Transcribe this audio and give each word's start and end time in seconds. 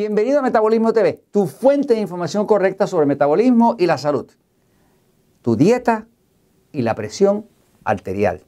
Bienvenido 0.00 0.38
a 0.38 0.42
Metabolismo 0.42 0.94
TV, 0.94 1.22
tu 1.30 1.46
fuente 1.46 1.92
de 1.92 2.00
información 2.00 2.46
correcta 2.46 2.86
sobre 2.86 3.04
metabolismo 3.04 3.76
y 3.78 3.84
la 3.84 3.98
salud. 3.98 4.30
Tu 5.42 5.56
dieta 5.56 6.06
y 6.72 6.80
la 6.80 6.94
presión 6.94 7.44
arterial. 7.84 8.40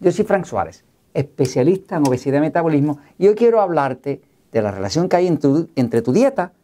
Yo 0.00 0.10
soy 0.12 0.24
Frank 0.24 0.46
Suárez, 0.46 0.82
especialista 1.12 1.96
en 1.96 2.08
obesidad 2.08 2.38
y 2.38 2.40
metabolismo, 2.40 3.00
y 3.18 3.28
hoy 3.28 3.34
quiero 3.34 3.60
hablarte 3.60 4.22
de 4.50 4.62
la 4.62 4.70
relación 4.70 5.10
que 5.10 5.16
hay 5.16 5.26
entre 5.26 6.00
tu 6.00 6.12
dieta 6.14 6.54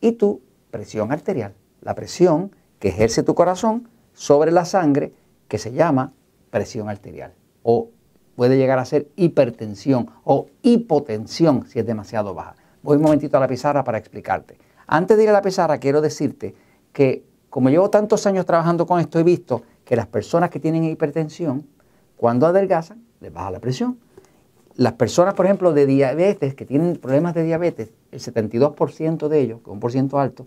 y 0.00 0.12
tu 0.12 0.42
presión 0.70 1.10
arterial. 1.10 1.54
La 1.80 1.96
presión 1.96 2.54
que 2.78 2.90
ejerce 2.90 3.24
tu 3.24 3.34
corazón 3.34 3.88
sobre 4.12 4.52
la 4.52 4.64
sangre, 4.64 5.12
que 5.48 5.58
se 5.58 5.72
llama 5.72 6.12
presión 6.50 6.88
arterial, 6.88 7.34
o 7.64 7.88
puede 8.36 8.58
llegar 8.58 8.78
a 8.78 8.84
ser 8.84 9.08
hipertensión 9.16 10.08
o 10.22 10.46
hipotensión 10.62 11.66
si 11.66 11.80
es 11.80 11.86
demasiado 11.86 12.32
baja. 12.32 12.54
Voy 12.82 12.96
un 12.96 13.02
momentito 13.02 13.36
a 13.36 13.40
la 13.40 13.48
pizarra 13.48 13.84
para 13.84 13.98
explicarte. 13.98 14.58
Antes 14.86 15.16
de 15.16 15.24
ir 15.24 15.28
a 15.28 15.32
la 15.32 15.42
pizarra, 15.42 15.78
quiero 15.78 16.00
decirte 16.00 16.54
que 16.92 17.24
como 17.50 17.70
llevo 17.70 17.90
tantos 17.90 18.26
años 18.26 18.46
trabajando 18.46 18.86
con 18.86 19.00
esto, 19.00 19.18
he 19.18 19.22
visto 19.22 19.62
que 19.84 19.96
las 19.96 20.06
personas 20.06 20.50
que 20.50 20.60
tienen 20.60 20.84
hipertensión, 20.84 21.66
cuando 22.16 22.46
adelgazan, 22.46 23.02
les 23.20 23.32
baja 23.32 23.50
la 23.50 23.58
presión. 23.58 23.98
Las 24.76 24.92
personas, 24.92 25.34
por 25.34 25.46
ejemplo, 25.46 25.72
de 25.72 25.86
diabetes, 25.86 26.54
que 26.54 26.64
tienen 26.64 26.96
problemas 26.96 27.34
de 27.34 27.44
diabetes, 27.44 27.90
el 28.12 28.20
72% 28.20 29.28
de 29.28 29.40
ellos, 29.40 29.60
que 29.60 29.70
es 29.70 29.72
un 29.72 29.80
por 29.80 29.92
ciento 29.92 30.18
alto, 30.18 30.46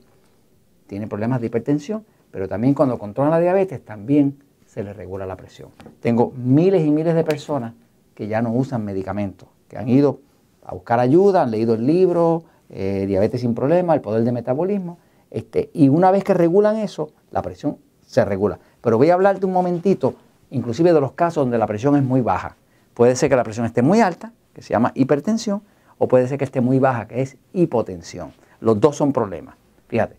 tienen 0.88 1.10
problemas 1.10 1.42
de 1.42 1.48
hipertensión, 1.48 2.06
pero 2.30 2.48
también 2.48 2.74
cuando 2.74 2.98
controlan 2.98 3.32
la 3.32 3.40
diabetes, 3.40 3.84
también 3.84 4.38
se 4.66 4.84
les 4.84 4.96
regula 4.96 5.26
la 5.26 5.36
presión. 5.36 5.70
Tengo 6.00 6.32
miles 6.36 6.86
y 6.86 6.92
miles 6.92 7.16
de 7.16 7.24
personas 7.24 7.74
que 8.14 8.28
ya 8.28 8.42
no 8.42 8.54
usan 8.54 8.86
medicamentos, 8.86 9.50
que 9.68 9.78
han 9.78 9.90
ido 9.90 10.20
a 10.64 10.74
buscar 10.74 11.00
ayuda, 11.00 11.44
han 11.44 11.52
leído 11.52 11.74
el 11.74 11.86
libro, 11.86 12.44
eh, 12.70 13.06
Diabetes 13.08 13.42
sin 13.42 13.54
problema, 13.54 13.94
el 13.94 14.02
poder 14.02 14.24
de 14.24 14.32
metabolismo, 14.32 14.98
este, 15.30 15.70
y 15.74 15.90
una 15.90 16.12
vez 16.12 16.24
que 16.24 16.34
regulan 16.34 16.78
eso, 16.78 17.12
la 17.32 17.42
presión 17.42 17.78
se 18.06 18.24
regula. 18.26 18.60
Pero 18.82 18.98
voy 18.98 19.10
a 19.10 19.14
hablarte 19.14 19.46
un 19.46 19.54
momentito, 19.54 20.16
inclusive 20.50 20.94
de 20.94 21.02
los 21.02 21.14
casos 21.14 21.44
donde 21.44 21.58
la 21.58 21.68
presión 21.68 21.96
es 21.96 22.04
muy 22.04 22.22
baja. 22.22 22.56
Puede 22.94 23.16
ser 23.16 23.30
que 23.30 23.36
la 23.36 23.44
presión 23.44 23.66
esté 23.66 23.82
muy 23.82 24.02
alta, 24.02 24.34
que 24.54 24.62
se 24.62 24.70
llama 24.70 24.92
hipertensión, 24.96 25.62
o 25.98 26.08
puede 26.08 26.28
ser 26.28 26.38
que 26.38 26.44
esté 26.44 26.62
muy 26.62 26.80
baja, 26.80 27.08
que 27.08 27.22
es 27.22 27.38
hipotensión. 27.54 28.34
Los 28.60 28.80
dos 28.80 28.98
son 28.98 29.14
problemas. 29.14 29.56
Fíjate, 29.88 30.16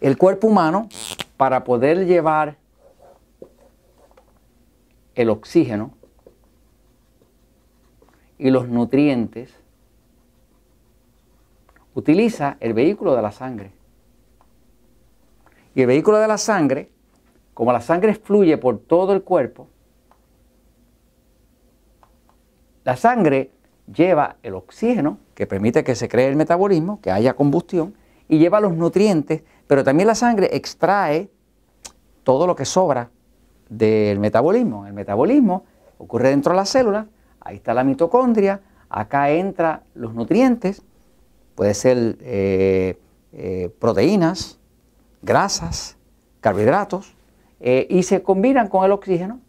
el 0.00 0.18
cuerpo 0.18 0.48
humano, 0.48 0.88
para 1.36 1.64
poder 1.64 2.06
llevar 2.06 2.56
el 5.14 5.30
oxígeno 5.30 5.92
y 8.42 8.50
los 8.50 8.68
nutrientes, 8.68 9.54
utiliza 11.94 12.56
el 12.58 12.74
vehículo 12.74 13.14
de 13.14 13.22
la 13.22 13.30
sangre. 13.30 13.70
Y 15.76 15.82
el 15.82 15.86
vehículo 15.86 16.18
de 16.18 16.26
la 16.26 16.38
sangre, 16.38 16.90
como 17.54 17.72
la 17.72 17.80
sangre 17.80 18.14
fluye 18.14 18.58
por 18.58 18.78
todo 18.80 19.12
el 19.12 19.22
cuerpo, 19.22 19.68
la 22.82 22.96
sangre 22.96 23.52
lleva 23.86 24.34
el 24.42 24.54
oxígeno, 24.54 25.18
que 25.36 25.46
permite 25.46 25.84
que 25.84 25.94
se 25.94 26.08
cree 26.08 26.26
el 26.26 26.34
metabolismo, 26.34 27.00
que 27.00 27.12
haya 27.12 27.34
combustión, 27.34 27.94
y 28.28 28.38
lleva 28.38 28.58
los 28.58 28.72
nutrientes, 28.74 29.44
pero 29.68 29.84
también 29.84 30.08
la 30.08 30.16
sangre 30.16 30.48
extrae 30.56 31.30
todo 32.24 32.48
lo 32.48 32.56
que 32.56 32.64
sobra 32.64 33.08
del 33.68 34.18
metabolismo. 34.18 34.84
El 34.88 34.94
metabolismo 34.94 35.64
ocurre 35.98 36.30
dentro 36.30 36.50
de 36.50 36.56
la 36.56 36.66
célula, 36.66 37.06
ahí 37.44 37.56
está 37.56 37.74
la 37.74 37.84
mitocondria, 37.84 38.60
acá 38.88 39.30
entran 39.30 39.82
los 39.94 40.14
nutrientes, 40.14 40.82
puede 41.54 41.74
ser 41.74 42.16
eh, 42.20 42.98
eh, 43.32 43.70
proteínas, 43.78 44.58
grasas, 45.22 45.96
carbohidratos, 46.40 47.14
eh, 47.60 47.86
y 47.88 48.02
se 48.02 48.22
combinan 48.22 48.68
con 48.68 48.84
el 48.84 48.92
oxígeno 48.92 49.40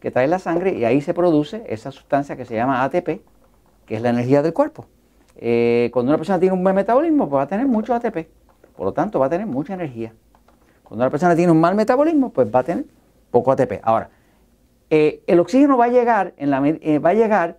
que 0.00 0.10
trae 0.10 0.28
la 0.28 0.38
sangre 0.38 0.74
y 0.74 0.84
ahí 0.84 1.00
se 1.00 1.14
produce 1.14 1.64
esa 1.68 1.90
sustancia 1.90 2.36
que 2.36 2.44
se 2.44 2.54
llama 2.54 2.84
ATP, 2.84 3.22
que 3.86 3.96
es 3.96 4.02
la 4.02 4.10
energía 4.10 4.42
del 4.42 4.52
cuerpo. 4.52 4.86
cuando 5.92 6.10
una 6.10 6.18
persona 6.18 6.38
tiene 6.38 6.54
un 6.54 6.62
buen 6.62 6.76
metabolismo, 6.76 7.28
pues 7.28 7.38
va 7.38 7.42
a 7.42 7.48
tener 7.48 7.66
mucho 7.66 7.94
ATP, 7.94 8.28
por 8.76 8.86
lo 8.86 8.92
tanto 8.92 9.18
va 9.18 9.26
a 9.26 9.30
tener 9.30 9.46
mucha 9.46 9.74
energía. 9.74 10.12
Cuando 10.84 11.04
una 11.04 11.10
persona 11.10 11.34
tiene 11.34 11.50
un 11.50 11.60
mal 11.60 11.74
metabolismo, 11.74 12.30
pues 12.30 12.46
va 12.54 12.60
a 12.60 12.62
tener 12.62 12.84
poco 13.30 13.50
ATP. 13.50 13.80
Ahora, 13.82 14.10
eh, 14.90 15.22
el 15.26 15.40
oxígeno 15.40 15.76
va 15.76 15.86
a 15.86 15.88
llegar, 15.88 16.34
eh, 16.36 16.98
va 16.98 17.10
a 17.10 17.14
llegar 17.14 17.58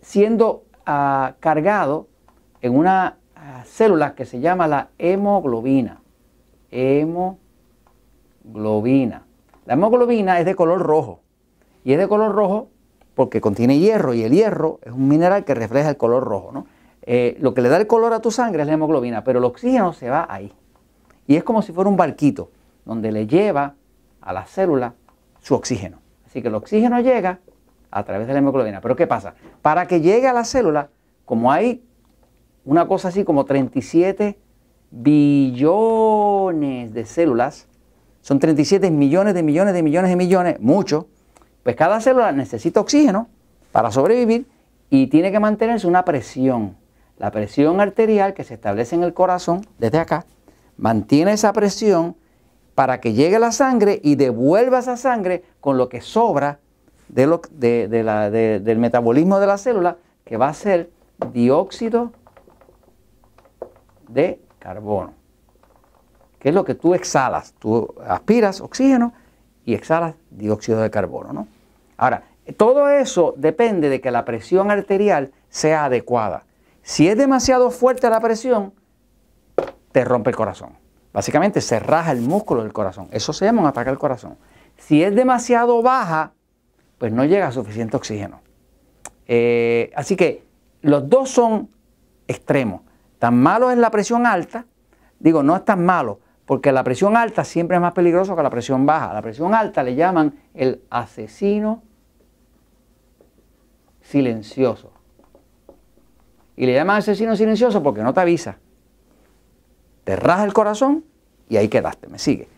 siendo 0.00 0.64
ah, 0.86 1.34
cargado 1.40 2.08
en 2.62 2.76
una 2.76 3.18
ah, 3.34 3.62
célula 3.66 4.14
que 4.14 4.24
se 4.24 4.40
llama 4.40 4.66
la 4.68 4.88
hemoglobina. 4.98 6.00
Hemoglobina. 6.70 7.38
La 9.64 9.74
hemoglobina 9.74 10.38
es 10.40 10.46
de 10.46 10.54
color 10.54 10.80
rojo. 10.80 11.20
Y 11.84 11.92
es 11.92 11.98
de 11.98 12.08
color 12.08 12.34
rojo 12.34 12.68
porque 13.14 13.40
contiene 13.40 13.78
hierro 13.78 14.12
y 14.14 14.22
el 14.22 14.32
hierro 14.32 14.78
es 14.82 14.92
un 14.92 15.08
mineral 15.08 15.44
que 15.44 15.54
refleja 15.54 15.90
el 15.90 15.96
color 15.96 16.24
rojo. 16.24 16.52
¿no? 16.52 16.66
Eh, 17.02 17.36
lo 17.40 17.54
que 17.54 17.62
le 17.62 17.68
da 17.68 17.76
el 17.76 17.86
color 17.86 18.12
a 18.12 18.20
tu 18.20 18.30
sangre 18.30 18.62
es 18.62 18.66
la 18.66 18.74
hemoglobina, 18.74 19.24
pero 19.24 19.38
el 19.38 19.44
oxígeno 19.44 19.92
se 19.92 20.10
va 20.10 20.26
ahí. 20.28 20.52
Y 21.26 21.36
es 21.36 21.44
como 21.44 21.62
si 21.62 21.72
fuera 21.72 21.88
un 21.88 21.96
barquito 21.96 22.50
donde 22.84 23.12
le 23.12 23.26
lleva 23.26 23.74
a 24.20 24.32
la 24.32 24.44
célula 24.44 24.94
su 25.46 25.54
oxígeno. 25.54 25.98
Así 26.26 26.42
que 26.42 26.48
el 26.48 26.56
oxígeno 26.56 26.98
llega 26.98 27.38
a 27.92 28.02
través 28.02 28.26
de 28.26 28.32
la 28.32 28.40
hemoglobina. 28.40 28.80
Pero 28.80 28.96
¿qué 28.96 29.06
pasa? 29.06 29.34
Para 29.62 29.86
que 29.86 30.00
llegue 30.00 30.26
a 30.26 30.32
la 30.32 30.44
célula, 30.44 30.88
como 31.24 31.52
hay 31.52 31.84
una 32.64 32.88
cosa 32.88 33.08
así 33.08 33.22
como 33.22 33.44
37 33.44 34.36
billones 34.90 36.92
de 36.92 37.04
células, 37.04 37.68
son 38.22 38.40
37 38.40 38.90
millones 38.90 39.34
de 39.34 39.44
millones 39.44 39.72
de 39.72 39.84
millones 39.84 40.10
de 40.10 40.16
millones, 40.16 40.58
mucho, 40.58 41.06
pues 41.62 41.76
cada 41.76 42.00
célula 42.00 42.32
necesita 42.32 42.80
oxígeno 42.80 43.28
para 43.70 43.92
sobrevivir 43.92 44.48
y 44.90 45.06
tiene 45.06 45.30
que 45.30 45.38
mantenerse 45.38 45.86
una 45.86 46.04
presión. 46.04 46.76
La 47.18 47.30
presión 47.30 47.80
arterial 47.80 48.34
que 48.34 48.42
se 48.42 48.54
establece 48.54 48.96
en 48.96 49.04
el 49.04 49.14
corazón, 49.14 49.64
desde 49.78 50.00
acá, 50.00 50.26
mantiene 50.76 51.34
esa 51.34 51.52
presión 51.52 52.16
para 52.76 53.00
que 53.00 53.14
llegue 53.14 53.38
la 53.38 53.52
sangre 53.52 54.00
y 54.04 54.16
devuelva 54.16 54.80
esa 54.80 54.98
sangre 54.98 55.42
con 55.60 55.78
lo 55.78 55.88
que 55.88 56.02
sobra 56.02 56.60
del 57.08 57.40
metabolismo 58.78 59.40
de 59.40 59.46
la 59.46 59.56
célula, 59.56 59.96
que 60.26 60.36
va 60.36 60.48
a 60.48 60.54
ser 60.54 60.90
dióxido 61.32 62.12
de 64.08 64.38
carbono, 64.58 65.14
que 66.38 66.50
es 66.50 66.54
lo 66.54 66.66
que 66.66 66.74
tú 66.74 66.92
exhalas. 66.92 67.54
Tú 67.58 67.94
aspiras 68.06 68.60
oxígeno 68.60 69.14
y 69.64 69.72
exhalas 69.72 70.14
dióxido 70.30 70.82
de 70.82 70.90
carbono. 70.90 71.32
¿no? 71.32 71.48
Ahora, 71.96 72.24
todo 72.58 72.90
eso 72.90 73.32
depende 73.38 73.88
de 73.88 74.02
que 74.02 74.10
la 74.10 74.26
presión 74.26 74.70
arterial 74.70 75.32
sea 75.48 75.86
adecuada. 75.86 76.44
Si 76.82 77.08
es 77.08 77.16
demasiado 77.16 77.70
fuerte 77.70 78.10
la 78.10 78.20
presión, 78.20 78.74
te 79.92 80.04
rompe 80.04 80.28
el 80.28 80.36
corazón. 80.36 80.85
Básicamente 81.16 81.62
se 81.62 81.80
raja 81.80 82.12
el 82.12 82.20
músculo 82.20 82.62
del 82.62 82.74
corazón. 82.74 83.08
Eso 83.10 83.32
se 83.32 83.46
llama 83.46 83.62
un 83.62 83.66
ataque 83.66 83.88
al 83.88 83.96
corazón. 83.96 84.36
Si 84.76 85.02
es 85.02 85.14
demasiado 85.14 85.80
baja, 85.80 86.34
pues 86.98 87.10
no 87.10 87.24
llega 87.24 87.50
suficiente 87.52 87.96
oxígeno. 87.96 88.42
Eh, 89.26 89.90
así 89.96 90.14
que 90.14 90.44
los 90.82 91.08
dos 91.08 91.30
son 91.30 91.70
extremos. 92.28 92.82
Tan 93.18 93.34
malo 93.42 93.70
es 93.70 93.78
la 93.78 93.90
presión 93.90 94.26
alta, 94.26 94.66
digo, 95.18 95.42
no 95.42 95.56
es 95.56 95.64
tan 95.64 95.86
malo, 95.86 96.20
porque 96.44 96.70
la 96.70 96.84
presión 96.84 97.16
alta 97.16 97.44
siempre 97.44 97.78
es 97.78 97.80
más 97.80 97.94
peligroso 97.94 98.36
que 98.36 98.42
la 98.42 98.50
presión 98.50 98.84
baja. 98.84 99.14
La 99.14 99.22
presión 99.22 99.54
alta 99.54 99.82
le 99.82 99.94
llaman 99.94 100.34
el 100.52 100.82
asesino 100.90 101.82
silencioso. 104.02 104.92
Y 106.56 106.66
le 106.66 106.74
llaman 106.74 106.98
asesino 106.98 107.34
silencioso 107.36 107.82
porque 107.82 108.02
no 108.02 108.12
te 108.12 108.20
avisa 108.20 108.58
te 110.06 110.14
raja 110.14 110.44
el 110.44 110.52
corazón 110.52 111.04
y 111.48 111.56
ahí 111.56 111.66
quedaste, 111.66 112.06
me 112.06 112.20
sigue. 112.20 112.48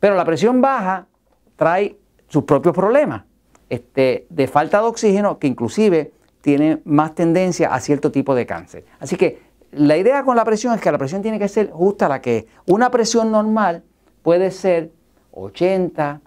Pero 0.00 0.14
la 0.14 0.24
presión 0.24 0.62
baja 0.62 1.06
trae 1.54 1.98
sus 2.28 2.44
propios 2.44 2.74
problemas 2.74 3.24
este, 3.68 4.26
de 4.30 4.48
falta 4.48 4.80
de 4.80 4.86
oxígeno 4.86 5.38
que 5.38 5.46
inclusive 5.46 6.12
tiene 6.40 6.80
más 6.86 7.14
tendencia 7.14 7.74
a 7.74 7.80
cierto 7.80 8.10
tipo 8.10 8.34
de 8.34 8.46
cáncer. 8.46 8.86
Así 9.00 9.16
que 9.16 9.42
la 9.72 9.98
idea 9.98 10.24
con 10.24 10.34
la 10.34 10.46
presión 10.46 10.74
es 10.74 10.80
que 10.80 10.90
la 10.90 10.96
presión 10.96 11.20
tiene 11.20 11.38
que 11.38 11.48
ser 11.48 11.70
justa 11.70 12.06
a 12.06 12.08
la 12.08 12.22
que 12.22 12.46
Una 12.66 12.90
presión 12.90 13.30
normal 13.30 13.82
puede 14.22 14.50
ser 14.50 14.90
80 15.32 16.22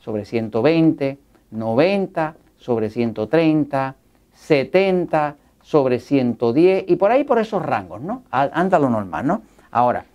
sobre 0.00 0.26
120, 0.26 1.18
90 1.50 2.36
sobre 2.58 2.90
130, 2.90 3.96
70 4.34 5.36
sobre 5.62 5.98
110 5.98 6.84
y 6.88 6.96
por 6.96 7.10
ahí 7.10 7.24
por 7.24 7.38
esos 7.38 7.62
rangos, 7.62 8.02
¿no? 8.02 8.24
Anda 8.30 8.78
lo 8.78 8.90
normal, 8.90 9.26
¿no? 9.26 9.42
Ahora, 9.74 10.06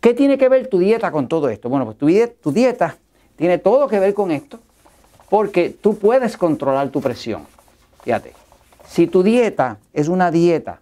¿qué 0.00 0.14
tiene 0.14 0.38
que 0.38 0.48
ver 0.48 0.68
tu 0.68 0.78
dieta 0.78 1.10
con 1.10 1.26
todo 1.26 1.48
esto? 1.48 1.68
Bueno, 1.68 1.84
pues 1.84 1.98
tu 1.98 2.52
dieta, 2.52 2.96
tiene 3.34 3.58
todo 3.58 3.88
que 3.88 3.98
ver 3.98 4.14
con 4.14 4.30
esto 4.30 4.60
porque 5.28 5.70
tú 5.70 5.98
puedes 5.98 6.36
controlar 6.36 6.90
tu 6.90 7.00
presión. 7.00 7.44
Fíjate, 8.04 8.34
Si 8.86 9.08
tu 9.08 9.24
dieta 9.24 9.78
es 9.92 10.06
una 10.06 10.30
dieta 10.30 10.80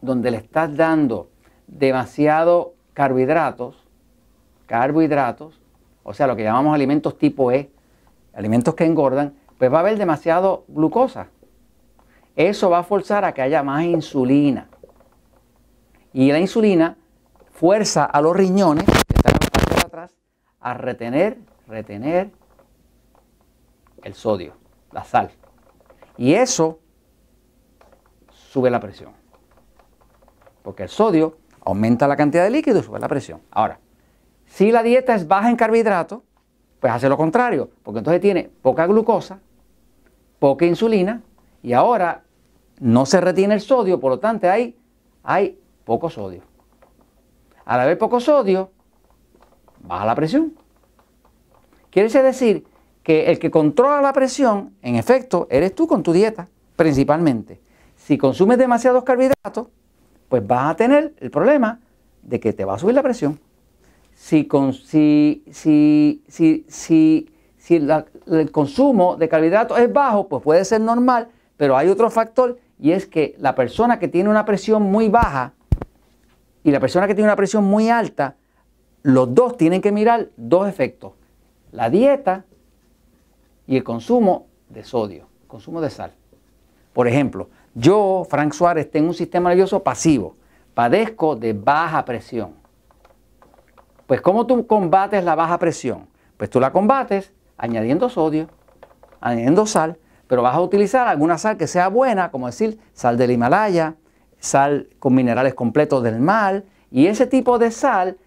donde 0.00 0.32
le 0.32 0.38
estás 0.38 0.76
dando 0.76 1.28
demasiado 1.68 2.74
carbohidratos, 2.94 3.76
carbohidratos, 4.66 5.60
o 6.02 6.14
sea, 6.14 6.26
lo 6.26 6.34
que 6.34 6.42
llamamos 6.42 6.74
alimentos 6.74 7.16
tipo 7.16 7.52
E, 7.52 7.70
alimentos 8.34 8.74
que 8.74 8.86
engordan, 8.86 9.34
pues 9.56 9.72
va 9.72 9.76
a 9.76 9.80
haber 9.82 9.98
demasiado 9.98 10.64
glucosa. 10.66 11.28
Eso 12.34 12.70
va 12.70 12.80
a 12.80 12.82
forzar 12.82 13.24
a 13.24 13.32
que 13.32 13.42
haya 13.42 13.62
más 13.62 13.84
insulina. 13.84 14.66
Y 16.14 16.30
la 16.30 16.38
insulina 16.38 16.96
fuerza 17.50 18.04
a 18.04 18.20
los 18.22 18.36
riñones, 18.36 18.84
que 18.84 19.16
están 19.16 19.34
en 19.34 19.76
la 19.76 19.82
atrás, 19.82 20.16
a 20.60 20.74
retener, 20.74 21.38
retener 21.66 22.30
el 24.04 24.14
sodio, 24.14 24.54
la 24.92 25.02
sal. 25.02 25.32
Y 26.16 26.34
eso 26.34 26.78
sube 28.30 28.70
la 28.70 28.78
presión. 28.78 29.12
Porque 30.62 30.84
el 30.84 30.88
sodio 30.88 31.36
aumenta 31.64 32.06
la 32.06 32.16
cantidad 32.16 32.44
de 32.44 32.50
líquido 32.50 32.78
y 32.78 32.82
sube 32.84 33.00
la 33.00 33.08
presión. 33.08 33.40
Ahora, 33.50 33.80
si 34.46 34.70
la 34.70 34.84
dieta 34.84 35.16
es 35.16 35.26
baja 35.26 35.50
en 35.50 35.56
carbohidratos, 35.56 36.20
pues 36.78 36.92
hace 36.92 37.08
lo 37.08 37.16
contrario, 37.16 37.70
porque 37.82 37.98
entonces 37.98 38.20
tiene 38.20 38.50
poca 38.62 38.86
glucosa, 38.86 39.40
poca 40.38 40.64
insulina 40.64 41.22
y 41.60 41.72
ahora 41.72 42.22
no 42.78 43.04
se 43.04 43.20
retiene 43.20 43.54
el 43.54 43.60
sodio, 43.60 43.98
por 43.98 44.12
lo 44.12 44.18
tanto 44.20 44.48
hay, 44.48 44.78
hay 45.24 45.58
poco 45.84 46.10
sodio. 46.10 46.42
Al 47.64 47.80
haber 47.80 47.98
poco 47.98 48.20
sodio, 48.20 48.70
baja 49.80 50.04
la 50.04 50.14
presión. 50.14 50.54
Quiere 51.90 52.08
decir 52.22 52.66
que 53.02 53.30
el 53.30 53.38
que 53.38 53.50
controla 53.50 54.00
la 54.00 54.12
presión, 54.12 54.74
en 54.82 54.96
efecto, 54.96 55.46
eres 55.50 55.74
tú 55.74 55.86
con 55.86 56.02
tu 56.02 56.12
dieta, 56.12 56.48
principalmente. 56.76 57.60
Si 57.96 58.18
consumes 58.18 58.58
demasiados 58.58 59.04
carbohidratos, 59.04 59.68
pues 60.28 60.46
vas 60.46 60.72
a 60.72 60.76
tener 60.76 61.14
el 61.18 61.30
problema 61.30 61.80
de 62.22 62.40
que 62.40 62.52
te 62.52 62.64
va 62.64 62.74
a 62.74 62.78
subir 62.78 62.94
la 62.94 63.02
presión. 63.02 63.38
Si, 64.14 64.48
si, 64.84 66.24
si, 66.28 67.28
si 67.58 67.76
el 67.76 68.50
consumo 68.50 69.16
de 69.16 69.28
carbohidratos 69.28 69.78
es 69.78 69.92
bajo, 69.92 70.28
pues 70.28 70.42
puede 70.42 70.64
ser 70.64 70.80
normal, 70.80 71.28
pero 71.56 71.76
hay 71.76 71.88
otro 71.88 72.10
factor 72.10 72.58
y 72.78 72.92
es 72.92 73.06
que 73.06 73.34
la 73.38 73.54
persona 73.54 73.98
que 73.98 74.08
tiene 74.08 74.30
una 74.30 74.44
presión 74.44 74.82
muy 74.82 75.08
baja 75.08 75.52
y 76.64 76.70
la 76.70 76.80
persona 76.80 77.06
que 77.06 77.14
tiene 77.14 77.28
una 77.28 77.36
presión 77.36 77.62
muy 77.62 77.90
alta, 77.90 78.36
los 79.02 79.32
dos 79.34 79.56
tienen 79.56 79.82
que 79.82 79.92
mirar 79.92 80.30
dos 80.36 80.66
efectos. 80.66 81.12
La 81.70 81.90
dieta 81.90 82.46
y 83.66 83.76
el 83.76 83.84
consumo 83.84 84.46
de 84.70 84.82
sodio, 84.82 85.28
consumo 85.46 85.82
de 85.82 85.90
sal. 85.90 86.14
Por 86.94 87.06
ejemplo, 87.06 87.50
yo, 87.74 88.26
Frank 88.28 88.54
Suárez, 88.54 88.90
tengo 88.90 89.08
un 89.08 89.14
sistema 89.14 89.50
nervioso 89.50 89.82
pasivo, 89.82 90.36
padezco 90.72 91.36
de 91.36 91.52
baja 91.52 92.04
presión. 92.04 92.54
Pues 94.06 94.22
¿cómo 94.22 94.46
tú 94.46 94.66
combates 94.66 95.22
la 95.22 95.34
baja 95.34 95.58
presión? 95.58 96.08
Pues 96.38 96.48
tú 96.48 96.60
la 96.60 96.72
combates 96.72 97.32
añadiendo 97.58 98.08
sodio, 98.08 98.48
añadiendo 99.20 99.66
sal, 99.66 99.98
pero 100.26 100.42
vas 100.42 100.54
a 100.54 100.60
utilizar 100.60 101.08
alguna 101.08 101.36
sal 101.36 101.58
que 101.58 101.66
sea 101.66 101.88
buena, 101.88 102.30
como 102.30 102.46
decir 102.46 102.78
sal 102.94 103.18
del 103.18 103.32
Himalaya, 103.32 103.96
sal 104.44 104.88
con 104.98 105.14
minerales 105.14 105.54
completos 105.54 106.02
del 106.02 106.20
mar, 106.20 106.64
y 106.90 107.06
ese 107.06 107.26
tipo 107.26 107.58
de 107.58 107.70
sal 107.70 108.18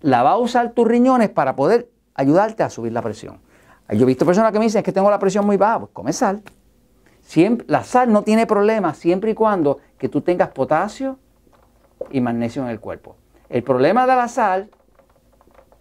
la 0.00 0.22
va 0.22 0.32
a 0.32 0.38
usar 0.38 0.72
tus 0.72 0.86
riñones 0.86 1.30
para 1.30 1.56
poder 1.56 1.88
ayudarte 2.14 2.62
a 2.62 2.70
subir 2.70 2.92
la 2.92 3.02
presión. 3.02 3.38
Yo 3.90 4.02
he 4.02 4.06
visto 4.06 4.26
personas 4.26 4.50
que 4.52 4.58
me 4.58 4.64
dicen 4.64 4.82
que 4.82 4.92
tengo 4.92 5.10
la 5.10 5.18
presión 5.18 5.46
muy 5.46 5.56
baja, 5.56 5.80
pues 5.80 5.90
come 5.92 6.12
sal. 6.12 6.42
Siempre, 7.20 7.66
la 7.68 7.84
sal 7.84 8.12
no 8.12 8.22
tiene 8.22 8.46
problema 8.46 8.94
siempre 8.94 9.30
y 9.30 9.34
cuando 9.34 9.78
que 9.98 10.08
tú 10.08 10.20
tengas 10.20 10.48
potasio 10.48 11.18
y 12.10 12.20
magnesio 12.20 12.62
en 12.62 12.68
el 12.68 12.80
cuerpo. 12.80 13.16
El 13.48 13.62
problema 13.62 14.06
de 14.06 14.16
la 14.16 14.28
sal 14.28 14.70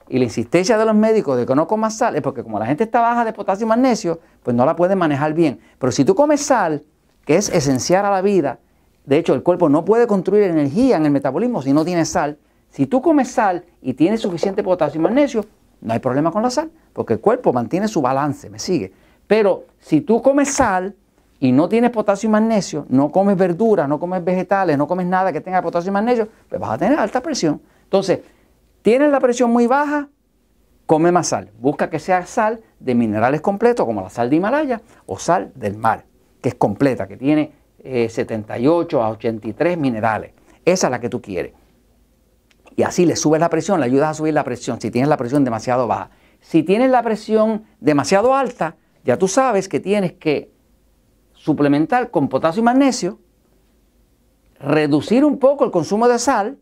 y 0.07 0.19
la 0.19 0.25
insistencia 0.25 0.77
de 0.77 0.85
los 0.85 0.95
médicos 0.95 1.37
de 1.37 1.45
que 1.45 1.55
no 1.55 1.67
comas 1.67 1.97
sal 1.97 2.15
es 2.15 2.21
porque 2.21 2.43
como 2.43 2.59
la 2.59 2.65
gente 2.67 2.83
está 2.83 3.01
baja 3.01 3.25
de 3.25 3.33
potasio 3.33 3.65
y 3.65 3.69
magnesio, 3.69 4.19
pues 4.43 4.55
no 4.55 4.65
la 4.65 4.75
pueden 4.75 4.97
manejar 4.99 5.33
bien. 5.33 5.59
Pero 5.79 5.91
si 5.91 6.05
tú 6.05 6.13
comes 6.13 6.41
sal, 6.41 6.83
que 7.25 7.37
es 7.37 7.49
esencial 7.49 8.05
a 8.05 8.11
la 8.11 8.21
vida, 8.21 8.59
de 9.05 9.17
hecho 9.17 9.33
el 9.33 9.43
cuerpo 9.43 9.69
no 9.69 9.85
puede 9.85 10.07
construir 10.07 10.43
energía 10.43 10.97
en 10.97 11.05
el 11.05 11.11
metabolismo 11.11 11.61
si 11.61 11.73
no 11.73 11.85
tiene 11.85 12.05
sal. 12.05 12.37
Si 12.69 12.87
tú 12.87 13.01
comes 13.01 13.29
sal 13.29 13.63
y 13.81 13.93
tienes 13.93 14.21
suficiente 14.21 14.63
potasio 14.63 14.99
y 14.99 15.03
magnesio, 15.03 15.45
no 15.81 15.93
hay 15.93 15.99
problema 15.99 16.31
con 16.31 16.41
la 16.41 16.49
sal, 16.49 16.71
porque 16.93 17.13
el 17.13 17.19
cuerpo 17.19 17.53
mantiene 17.53 17.87
su 17.87 18.01
balance, 18.01 18.49
me 18.49 18.59
sigue. 18.59 18.91
Pero 19.27 19.65
si 19.79 20.01
tú 20.01 20.21
comes 20.21 20.53
sal 20.53 20.95
y 21.39 21.51
no 21.51 21.69
tienes 21.69 21.91
potasio 21.91 22.27
y 22.27 22.31
magnesio, 22.31 22.85
no 22.89 23.11
comes 23.11 23.37
verduras, 23.37 23.87
no 23.87 23.99
comes 23.99 24.23
vegetales, 24.23 24.77
no 24.77 24.87
comes 24.87 25.05
nada 25.05 25.31
que 25.31 25.41
tenga 25.41 25.61
potasio 25.61 25.89
y 25.89 25.93
magnesio, 25.93 26.27
pues 26.49 26.59
vas 26.59 26.71
a 26.71 26.77
tener 26.77 26.99
alta 26.99 27.21
presión. 27.21 27.61
Entonces, 27.83 28.19
tienes 28.81 29.11
la 29.11 29.19
presión 29.19 29.51
muy 29.51 29.67
baja, 29.67 30.09
come 30.85 31.11
más 31.11 31.27
sal. 31.27 31.51
Busca 31.59 31.89
que 31.89 31.99
sea 31.99 32.25
sal 32.25 32.61
de 32.79 32.95
minerales 32.95 33.41
completos, 33.41 33.85
como 33.85 34.01
la 34.01 34.09
sal 34.09 34.29
de 34.29 34.35
Himalaya 34.37 34.81
o 35.05 35.17
sal 35.17 35.51
del 35.55 35.77
mar, 35.77 36.05
que 36.41 36.49
es 36.49 36.55
completa, 36.55 37.07
que 37.07 37.17
tiene 37.17 37.51
78 38.09 38.97
eh, 38.97 39.01
a 39.01 39.09
83 39.09 39.77
minerales. 39.77 40.31
Esa 40.65 40.87
es 40.87 40.91
la 40.91 40.99
que 40.99 41.09
tú 41.09 41.21
quieres 41.21 41.53
y 42.75 42.83
así 42.83 43.05
le 43.05 43.15
subes 43.15 43.39
la 43.39 43.49
presión, 43.49 43.79
le 43.79 43.85
ayudas 43.85 44.09
a 44.09 44.13
subir 44.13 44.33
la 44.33 44.43
presión 44.43 44.79
si 44.81 44.91
tienes 44.91 45.09
la 45.09 45.17
presión 45.17 45.43
demasiado 45.43 45.87
baja. 45.87 46.09
Si 46.41 46.63
tienes 46.63 46.91
la 46.91 47.01
presión 47.01 47.63
demasiado 47.79 48.35
alta, 48.35 48.75
ya 49.03 49.17
tú 49.17 49.27
sabes 49.27 49.69
que 49.69 49.79
tienes 49.79 50.13
que 50.13 50.51
suplementar 51.33 52.11
con 52.11 52.27
potasio 52.27 52.61
y 52.61 52.63
magnesio, 52.63 53.19
reducir 54.59 55.23
un 55.23 55.39
poco 55.39 55.63
el 55.63 55.71
consumo 55.71 56.07
de 56.07 56.19
sal, 56.19 56.57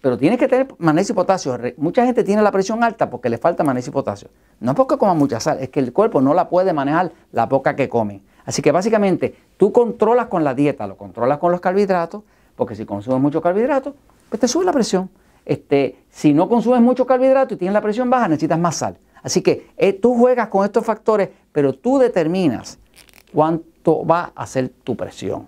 pero 0.00 0.16
tienes 0.16 0.38
que 0.38 0.48
tener 0.48 0.68
magnesio 0.78 1.12
y 1.12 1.16
potasio. 1.16 1.58
Mucha 1.76 2.04
gente 2.04 2.24
tiene 2.24 2.40
la 2.40 2.50
presión 2.50 2.82
alta 2.82 3.10
porque 3.10 3.28
le 3.28 3.36
falta 3.36 3.62
magnesio 3.62 3.90
y 3.90 3.92
potasio. 3.92 4.30
No 4.60 4.72
es 4.72 4.76
porque 4.76 4.96
coma 4.96 5.14
mucha 5.14 5.38
sal, 5.38 5.58
es 5.60 5.68
que 5.68 5.80
el 5.80 5.92
cuerpo 5.92 6.20
no 6.20 6.34
la 6.34 6.48
puede 6.48 6.72
manejar 6.72 7.12
la 7.32 7.48
poca 7.48 7.76
que 7.76 7.88
come. 7.88 8.22
Así 8.48 8.62
que 8.62 8.72
básicamente 8.72 9.34
tú 9.58 9.72
controlas 9.72 10.28
con 10.28 10.42
la 10.42 10.54
dieta, 10.54 10.86
lo 10.86 10.96
controlas 10.96 11.36
con 11.36 11.52
los 11.52 11.60
carbohidratos, 11.60 12.22
porque 12.56 12.74
si 12.74 12.86
consumes 12.86 13.20
mucho 13.20 13.42
carbohidratos, 13.42 13.92
pues 14.30 14.40
te 14.40 14.48
sube 14.48 14.64
la 14.64 14.72
presión. 14.72 15.10
Este, 15.44 15.98
si 16.08 16.32
no 16.32 16.48
consumes 16.48 16.80
mucho 16.80 17.04
carbohidrato 17.04 17.52
y 17.52 17.56
tienes 17.58 17.74
la 17.74 17.82
presión 17.82 18.08
baja, 18.08 18.26
necesitas 18.26 18.58
más 18.58 18.76
sal. 18.76 18.96
Así 19.22 19.42
que 19.42 19.68
eh, 19.76 19.92
tú 19.92 20.14
juegas 20.14 20.48
con 20.48 20.64
estos 20.64 20.82
factores, 20.82 21.28
pero 21.52 21.74
tú 21.74 21.98
determinas 21.98 22.78
cuánto 23.34 24.06
va 24.06 24.32
a 24.34 24.46
ser 24.46 24.70
tu 24.70 24.96
presión. 24.96 25.46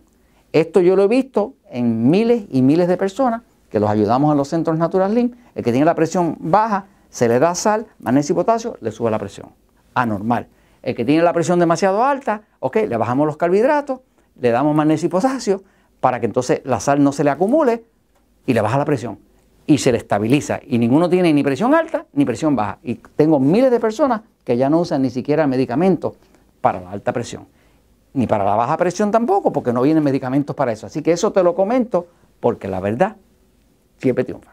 Esto 0.52 0.82
yo 0.82 0.94
lo 0.94 1.04
he 1.04 1.08
visto 1.08 1.54
en 1.70 2.10
miles 2.10 2.44
y 2.50 2.60
miles 2.60 2.86
de 2.86 2.98
personas 2.98 3.40
que 3.70 3.80
los 3.80 3.88
ayudamos 3.88 4.30
en 4.30 4.36
los 4.36 4.48
centros 4.48 4.76
Natural 4.76 5.14
Link. 5.14 5.36
El 5.54 5.64
que 5.64 5.72
tiene 5.72 5.86
la 5.86 5.94
presión 5.94 6.36
baja, 6.38 6.84
se 7.08 7.28
le 7.28 7.38
da 7.38 7.54
sal, 7.54 7.86
magnesio 7.98 8.34
y 8.34 8.36
potasio, 8.36 8.76
le 8.82 8.90
sube 8.92 9.10
la 9.10 9.18
presión. 9.18 9.48
Anormal. 9.94 10.48
El 10.82 10.94
que 10.94 11.04
tiene 11.04 11.22
la 11.22 11.32
presión 11.32 11.58
demasiado 11.58 12.04
alta, 12.04 12.42
ok, 12.60 12.76
le 12.88 12.96
bajamos 12.96 13.26
los 13.26 13.36
carbohidratos, 13.36 14.00
le 14.40 14.50
damos 14.50 14.74
magnesio 14.74 15.06
y 15.06 15.10
potasio 15.10 15.62
para 16.00 16.20
que 16.20 16.26
entonces 16.26 16.62
la 16.64 16.80
sal 16.80 17.02
no 17.02 17.12
se 17.12 17.24
le 17.24 17.30
acumule 17.30 17.84
y 18.46 18.54
le 18.54 18.60
baja 18.60 18.78
la 18.78 18.84
presión 18.84 19.18
y 19.66 19.78
se 19.78 19.92
le 19.92 19.98
estabiliza. 19.98 20.60
Y 20.66 20.78
ninguno 20.78 21.08
tiene 21.08 21.32
ni 21.32 21.42
presión 21.42 21.74
alta 21.74 22.06
ni 22.12 22.24
presión 22.24 22.56
baja. 22.56 22.78
Y 22.82 22.96
tengo 23.16 23.38
miles 23.38 23.70
de 23.70 23.78
personas 23.78 24.22
que 24.44 24.56
ya 24.56 24.70
no 24.70 24.80
usan 24.80 25.02
ni 25.02 25.10
siquiera 25.10 25.46
medicamentos 25.46 26.14
para 26.60 26.80
la 26.80 26.90
alta 26.90 27.12
presión. 27.12 27.46
Ni 28.12 28.26
para 28.26 28.44
la 28.44 28.56
baja 28.56 28.76
presión 28.76 29.10
tampoco, 29.10 29.52
porque 29.52 29.72
no 29.72 29.82
vienen 29.82 30.02
medicamentos 30.02 30.56
para 30.56 30.72
eso. 30.72 30.86
Así 30.86 31.02
que 31.02 31.12
eso 31.12 31.30
te 31.30 31.42
lo 31.42 31.54
comento 31.54 32.08
porque 32.40 32.66
la 32.66 32.80
verdad 32.80 33.16
siempre 33.98 34.24
triunfa. 34.24 34.52